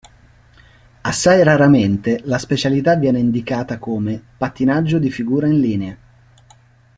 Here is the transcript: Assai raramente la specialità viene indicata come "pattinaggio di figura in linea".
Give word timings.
Assai 1.01 1.43
raramente 1.43 2.21
la 2.23 2.39
specialità 2.39 2.95
viene 2.95 3.19
indicata 3.19 3.77
come 3.77 4.19
"pattinaggio 4.35 4.97
di 4.97 5.11
figura 5.11 5.45
in 5.45 5.59
linea". 5.59 5.97